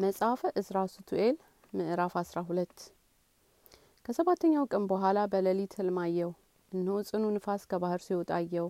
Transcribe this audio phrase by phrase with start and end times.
[0.00, 1.36] መጽሐፈ እዝራ ሱቱኤል
[1.72, 2.76] ምዕራፍ አስራ ሁለት
[4.04, 6.30] ከሰባተኛው ቀን በኋላ በሌሊት ህልም አየሁ።
[6.72, 8.66] እነሆ ጽኑ ንፋስ ከባህር ሲወጣ አየሁ።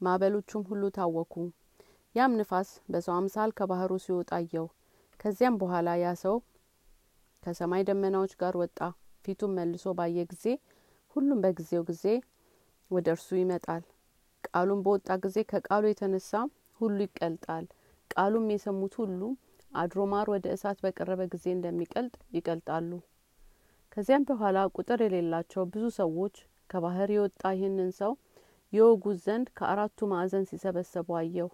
[0.00, 1.34] ማዕበሎቹም ሁሉ ታወኩ።
[2.14, 4.66] ያም ንፋስ በሰው አምሳል ከባህሩ ሲወጣ አየሁ።
[5.20, 6.36] ከዚያም በኋላ ያ ሰው
[7.42, 8.78] ከሰማይ ደመናዎች ጋር ወጣ።
[9.24, 10.44] ፊቱም መልሶ ባየ ጊዜ
[11.16, 12.04] ሁሉም በጊዜው ጊዜ
[12.90, 13.84] ወደ እርሱ ይመጣል።
[14.44, 16.32] ቃሉም በወጣ ጊዜ ከቃሉ የተነሳ
[16.80, 17.64] ሁሉ ይቀልጣል።
[18.10, 19.20] ቃሉም የሰሙት ሁሉ
[19.76, 22.90] አድሮ ማር ወደ እሳት በቀረበ ጊዜ እንደሚቀልጥ ይቀልጣሉ።
[23.92, 26.36] ከዚያም በኋላ ቁጥር የሌላቸው ብዙ ሰዎች
[26.70, 28.12] ከባህር የወጣ ይህንን ሰው
[28.72, 31.48] የወጉት ዘንድ ከአራቱ ማዕዘን ሲሰበሰቡ አየሁ።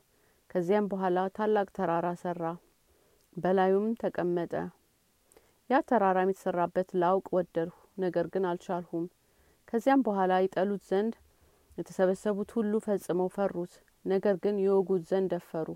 [0.50, 2.42] ከዚያም በኋላ ታላቅ ተራራ ሰራ፣
[3.36, 4.54] በላዩም ተቀመጠ።
[5.70, 9.04] ያ ተራራም የተሰራበት ላውቅ ወደድሁ፣ ነገር ግን አልቻልሁም።
[9.68, 11.14] ከዚያም በኋላ ይጠሉት ዘንድ
[11.78, 15.68] የተሰበሰቡት ሁሉ ፈጽመው ፈሩት፣ ነገር ግን የወጉት ዘንድ ደፈሩ።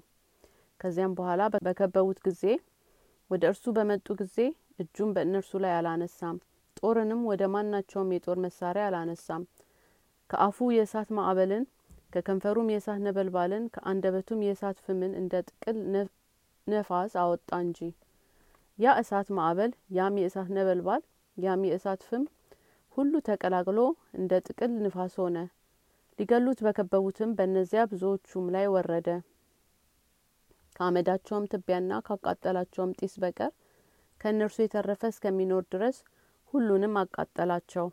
[0.80, 2.42] ከዚያም በኋላ በከበቡት ጊዜ
[3.30, 4.36] ወደ እርሱ በመጡ ጊዜ
[4.78, 6.37] እጁን በእነርሱ ላይ አላነሳም፣
[6.76, 9.45] ጦርንም ወደ ማናቸውም የጦር መሳሪያ አላነሳም።
[10.30, 11.64] ከአፉ የእሳት ማዕበልን
[12.12, 15.78] ከከንፈሩም የእሳት ነበልባልን ከአንደበቱም የእሳት ፍምን እንደ ጥቅል
[16.66, 17.79] ነፋስ አወጣ እንጂ።
[18.79, 21.02] ያ እሳት ማዕበል ያም የእሳት ነበልባል
[21.36, 22.24] ያም የእሳት ፍም
[22.96, 23.79] ሁሉ ተቀላቅሎ
[24.18, 25.36] እንደ ጥቅል ንፋስ ሆነ።
[26.18, 29.08] ሊገሉት በከበቡትም በእነዚያ ብዙዎቹም ላይ ወረደ።
[30.77, 33.52] ከአመዳቸውም ትቢያና ካቃጠላቸውም ጢስ በቀር
[34.21, 35.96] ከእነርሱ የተረፈ እስከሚኖር ድረስ
[36.52, 37.87] ሁሉንም አቃጠላቸው።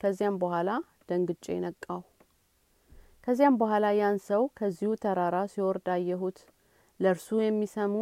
[0.00, 0.70] ከዚያም በኋላ
[1.08, 2.00] ደንግጬ ነቃሁ።
[3.26, 6.38] ከዚያም በኋላ ያን ሰው ከዚሁ ተራራ ሲወርድ አየሁት።
[7.00, 7.94] ለእርሱ የሚሰሙ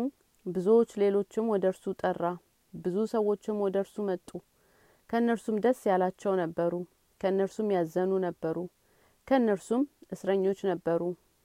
[0.46, 2.24] ብዙዎች ሌሎችም ወደ እርሱ ጠራ።
[2.74, 4.28] ብዙ ሰዎችም ወደ እርሱ መጡ።
[5.10, 6.72] ከእነርሱም ደስ ያላቸው ነበሩ፣
[7.20, 8.56] ከእነርሱም ያዘኑ ነበሩ፣
[9.28, 9.82] ከእነርሱም
[10.14, 11.02] እስረኞች ነበሩ።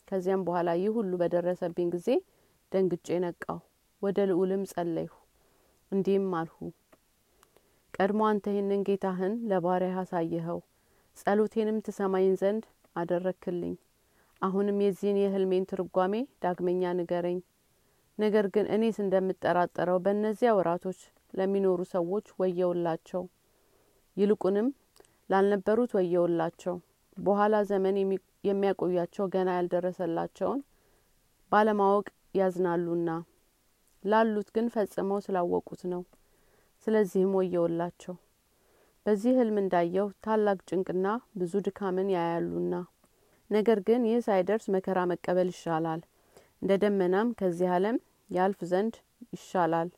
[0.07, 2.09] ከዚያም በኋላ ይህ ሁሉ በደረሰብኝ ጊዜ
[2.71, 3.57] ደንግጬ ነቃሁ።
[4.01, 5.13] ወደ ልዑልም ጸለይሁ፣
[5.91, 6.57] እንዲህም አልሁ፣
[7.93, 10.59] ቀድሞ አንተ ይህንን ጌታህን ለባሪያህ አሳየኸው፣
[11.17, 12.65] ጸሎቴንም ትሰማኝ ዘንድ
[12.95, 13.75] አደረክልኝ።
[14.41, 17.39] አሁንም የዚህን የህልሜን ትርጓሜ ዳግመኛ ንገረኝ።
[18.17, 20.99] ነገር ግን እኔስ እንደምጠራጠረው በእነዚያ ወራቶች
[21.33, 23.23] ለሚኖሩ ሰዎች ወየውላቸው፣
[24.17, 24.67] ይልቁንም
[25.29, 26.75] ላልነበሩት ወየውላቸው።
[27.17, 27.95] በኋላ ዘመን
[28.43, 30.59] የሚያቆያቸው ገና ያልደረሰላቸውን
[31.51, 33.09] ባለማወቅ ያዝናሉና
[34.03, 36.01] ላሉት ግን ፈጽመው ስላወቁት ነው።
[36.87, 38.15] ስለዚህም ወየውላቸው።
[39.05, 41.07] በዚህ ህልም እንዳየው ታላቅ ጭንቅና
[41.39, 42.73] ብዙ ድካምን ያያሉና፣
[43.49, 46.01] ነገር ግን ይህ ሳይደርስ መከራ መቀበል ይሻላል፣
[46.61, 47.97] እንደ ደመናም ከዚህ ዓለም
[48.29, 48.95] ያልፍ ዘንድ
[49.33, 49.89] ይሻላል።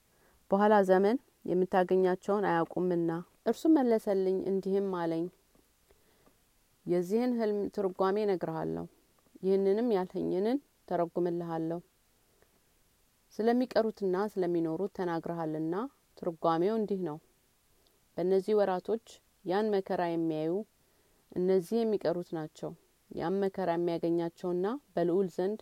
[0.52, 1.18] በኋላ ዘመን
[1.50, 3.12] የምታገኛቸውን አያውቁምና።
[3.46, 5.26] እርሱም መለሰልኝ እንዲህም አለኝ፣
[6.86, 8.86] የዚህን ህልም ትርጓሜ እነግርሃለሁ፣
[9.44, 10.58] ይህንንም ያልኸኝንን
[10.88, 11.80] ተረጉምልሃለሁ።
[13.34, 15.76] ስለሚቀሩትና ስለሚኖሩት ተናግረሃልና
[16.18, 17.18] ትርጓሜው እንዲህ ነው።
[18.18, 19.06] በእነዚህ ወራቶች
[19.46, 20.54] ያን መከራ የሚያዩ
[21.32, 22.72] እነዚህ የሚቀሩት ናቸው።
[23.12, 25.60] ያም መከራ የሚያገኛቸውና በልዑል ዘንድ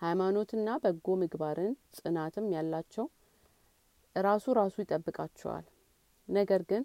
[0.00, 3.06] ሃይማኖትና በጎ ምግባርን ጽናትም ያላቸው
[4.16, 5.66] ራሱ ራሱ ይጠብቃቸዋል።
[6.28, 6.82] ነገር ግን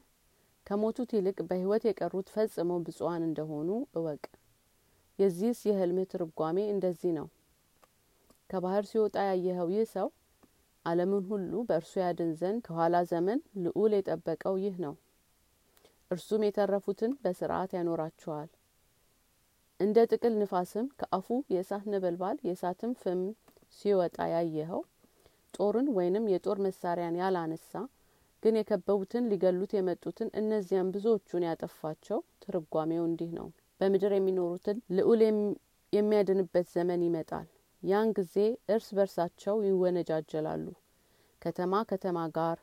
[0.67, 4.23] ከሞቱት ይልቅ በሕይወት የቀሩት ፈጽመው ብፁዓን እንደሆኑ እወቅ።
[5.19, 7.27] የዚህስ የህልምህ ትርጓሜ እንደዚህ ነው።
[8.49, 10.07] ከባህር ሲወጣ ያየኸው ይህ ሰው
[10.87, 14.93] ዓለምን ሁሉ በእርሱ ያድን ዘንድ ከኋላ ዘመን ልዑል የጠበቀው ይህ ነው።
[16.11, 18.49] እርሱም የተረፉትን በስርዓት ያኖራቸዋል።
[19.79, 23.19] እንደ ጥቅል ንፋስም ከአፉ የእሳት ነበልባል የእሳትም ፍም
[23.73, 24.81] ሲወጣ ያየኸው
[25.53, 27.71] ጦርን ወይንም የጦር መሳሪያን ያላነሳ
[28.43, 33.47] ግን የከበቡትን ሊገሉት የመጡትን እነዚያን ብዙዎቹን ያጠፋቸው ትርጓሜው እንዲህ ነው።
[33.79, 35.21] በምድር የሚኖሩትን ልዑል
[35.93, 37.47] የሚያድንበት ዘመን ይመጣል።
[37.87, 38.35] ያን ጊዜ
[38.69, 40.65] እርስ በርሳቸው ይወነጃጀላሉ።
[41.41, 42.57] ከተማ ከተማ ጋር፣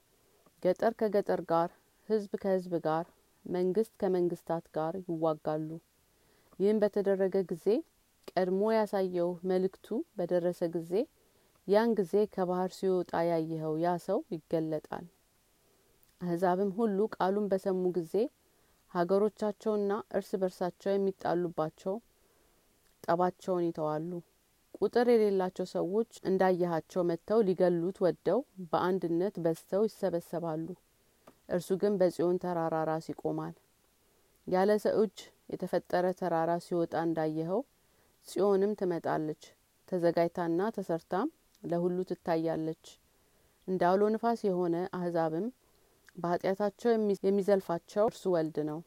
[0.63, 1.71] ገጠር ከገጠር ጋር፣
[2.09, 3.07] ህዝብ ከህዝብ ጋር፣
[3.45, 5.69] መንግስት ከመንግስታት ጋር ይዋጋሉ።
[6.59, 7.67] ይህም በተደረገ ጊዜ
[8.31, 9.87] ቀድሞ ያሳየው መልእክቱ
[10.19, 10.93] በደረሰ ጊዜ
[11.69, 15.07] ያን ጊዜ ከባህር ሲወጣ ያየኸው ያ ሰው ይገለጣል።
[16.21, 18.15] አህዛብም ሁሉ ቃሉን በሰሙ ጊዜ
[18.95, 21.95] ሀገሮቻቸውና እርስ በርሳቸው የሚጣሉባቸው
[23.05, 24.11] ጠባቸውን ይተዋሉ።
[24.85, 28.41] ቁጥር የሌላቸው ሰዎች እንዳየሃቸው መጥተው ሊገሉት ወደው
[28.71, 30.67] በአንድነት በዝተው ይሰበሰባሉ።
[31.49, 33.55] እርሱ ግን በጽዮን ተራራ ራስ ይቆማል።
[34.47, 35.19] ያለ ሰው እጅ
[35.53, 37.61] የተፈጠረ ተራራ ሲወጣ እንዳየኸው
[38.29, 39.43] ጽዮንም ትመጣለች።
[39.89, 41.29] ተዘጋጅታና ተሰርታም
[41.63, 42.85] ለሁሉ ትታያለች።
[43.69, 45.47] እንደ አውሎ ንፋስ የሆነ አህዛብም
[46.17, 46.91] በኃጢአታቸው
[47.25, 48.81] የሚዘልፋቸው እርሱ ወልድ ነው።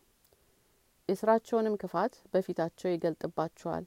[1.10, 3.86] የስራቸውንም ክፋት በፊታቸው ይገልጥባቸዋል።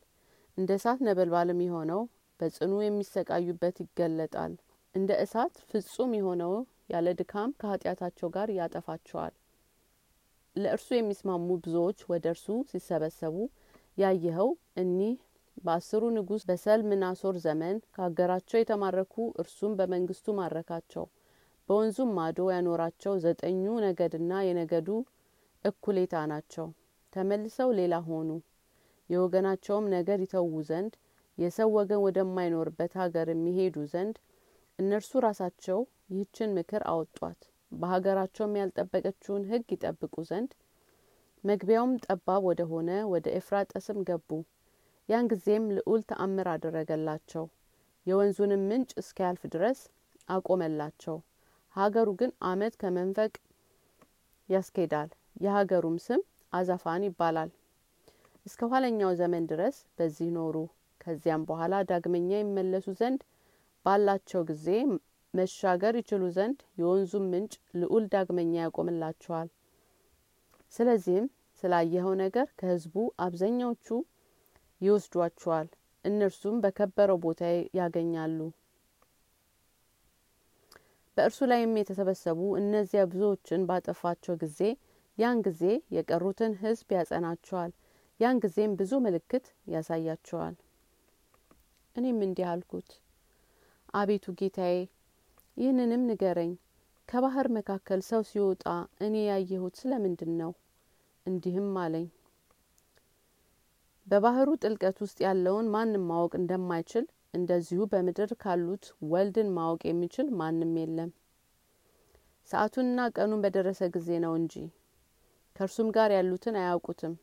[0.61, 2.01] እንደ እሳት ነበልባልም የሆነው
[2.41, 4.53] በጽኑ የሚሰቃዩበት ይገለጣል።
[4.95, 6.53] እንደ እሳት ፍጹም የሆነው
[6.91, 9.35] ያለ ድካም ከኃጢአታቸው ጋር ያጠፋቸዋል።
[10.57, 13.37] ለእርሱ የሚስማሙ ብዙዎች ወደ እርሱ ሲሰበሰቡ
[13.99, 14.51] ያየኸው
[14.83, 15.15] እኒህ
[15.57, 21.05] በአስሩ ንጉሥ በሰልምናሶር ዘመን ከሀገራቸው የተማረኩ እርሱም በመንግስቱ ማረካቸው።
[21.69, 24.89] በወንዙም ማዶ ያኖራቸው ዘጠኙ ነገድና የነገዱ
[25.65, 26.69] እኩሌታ ናቸው።
[27.13, 28.29] ተመልሰው ሌላ ሆኑ
[29.11, 30.93] የወገናቸውም ነገድ ይተዉ ዘንድ
[31.39, 34.17] የሰው ወገን ወደማይኖርበት ሀገር የሚሄዱ ዘንድ
[34.79, 35.79] እነርሱ ራሳቸው
[36.13, 37.41] ይህችን ምክር አወጧት።
[37.73, 40.53] በሀገራቸውም ያልጠበቀችውን ህግ ይጠብቁ ዘንድ
[41.45, 44.31] መግቢያውም ጠባብ ወደ ሆነ ወደ ኤፍራጠስም ገቡ።
[45.09, 47.45] ያን ጊዜም ልዑል ተአምር አደረገላቸው።
[48.07, 49.81] የወንዙንም ምንጭ እስኪያልፍ ድረስ
[50.29, 51.17] አቆመላቸው።
[51.77, 53.33] ሀገሩ ግን አመት ከመንፈቅ
[54.49, 55.11] ያስኬዳል።
[55.43, 56.21] የሀገሩም ስም
[56.53, 57.51] አዛፋን ይባላል
[58.51, 60.57] እስከ ኋለኛው ዘመን ድረስ በዚህ ኖሩ።
[61.01, 63.21] ከዚያም በኋላ ዳግመኛ ይመለሱ ዘንድ
[63.87, 64.67] ባላቸው ጊዜ
[65.35, 69.49] መሻገር ይችሉ ዘንድ የወንዙም ምንጭ ልዑል ዳግመኛ ያቆምላቸዋል።
[70.73, 71.27] ስለዚህም
[71.63, 72.95] ስላየኸው ነገር ከህዝቡ
[73.25, 73.87] አብዛኛዎቹ
[74.81, 75.69] ይወስዷቸዋል
[76.05, 77.41] እነርሱም በከበረው ቦታ
[77.79, 78.39] ያገኛሉ።
[81.17, 84.61] በእርሱ ላይም የተሰበሰቡ እነዚያ ብዙዎችን ባጠፋቸው ጊዜ
[85.19, 85.63] ያን ጊዜ
[85.97, 87.73] የቀሩትን ህዝብ ያጸናቸዋል
[88.21, 90.57] ያን ጊዜም ብዙ ምልክት ያሳያቸዋል።
[91.97, 92.89] እኔም እንዲህ አልኩት።
[93.95, 94.75] አቤቱ ጌታዬ
[95.57, 96.53] ይህንንም ንገረኝ።
[97.09, 98.65] ከባህር መካከል ሰው ሲወጣ
[99.07, 100.53] እኔ ያየሁት ስለምንድን ነው
[101.27, 102.07] እንዲህም አለኝ።
[104.07, 111.11] በባህሩ ጥልቀት ውስጥ ያለውን ማንም ማወቅ እንደማይችል እንደዚሁ በምድር ካሉት ወልድን ማወቅ የሚችል ማንም የለም።
[112.51, 114.55] ሰዓቱንና ቀኑን በደረሰ ጊዜ ነው እንጂ።
[115.57, 117.15] ከእርሱም ጋር ያሉትን አያውቁትም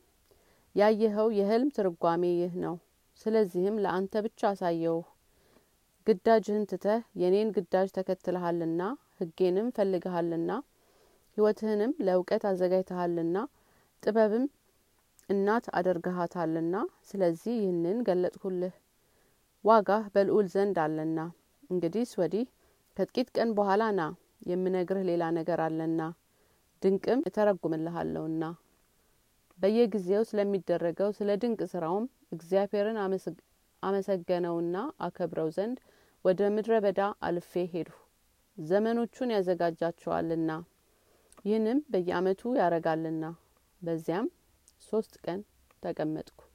[0.76, 2.74] ያየኸው የህልም ትርጓሜ ይህ ነው።
[3.20, 5.06] ስለዚህም ለአንተ ብቻ አሳየውህ።
[6.06, 8.82] ግዳጅህን ትተህ የኔን ግዳጅ ተከትለሃልና
[9.20, 10.50] ህጌንም ፈልገሃልና
[11.36, 13.36] ህይወትህንም ለእውቀት አዘጋጅተሃልና
[14.02, 14.44] ጥበብም
[15.28, 18.74] እናት አደርግሃታልና ስለዚህ ይህንን ገለጥኩልህ
[19.64, 21.18] ዋጋህ በልዑል ዘንድ አለና
[21.70, 22.46] እንግዲህ ወዲህ
[22.96, 24.02] ከጥቂት ቀን በኋላ ና
[24.48, 26.00] የምነግርህ ሌላ ነገር አለና
[26.82, 28.42] ድንቅም እተረጉምልሃለሁና
[29.58, 32.98] በየጊዜው ስለሚደረገው ስለ ድንቅ ስራውም እግዚአብሔርን
[33.82, 34.76] አመሰገነውና
[35.06, 35.78] አከብረው ዘንድ
[36.24, 37.96] ወደ ምድረ በዳ አልፌ ሄድሁ።
[38.58, 40.50] ዘመኖቹን ያዘጋጃቸዋልና
[41.44, 43.24] ይህንም በየአመቱ ያረጋልና
[43.82, 44.28] በዚያም
[44.88, 45.40] ሶስት ቀን
[45.82, 46.47] ተቀመጥኩ